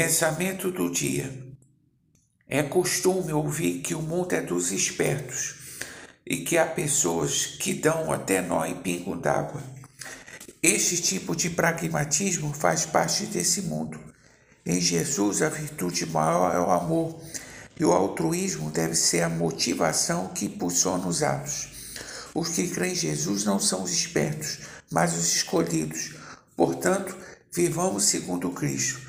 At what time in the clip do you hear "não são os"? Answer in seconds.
23.42-23.90